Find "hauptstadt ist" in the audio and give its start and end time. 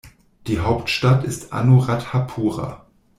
0.59-1.53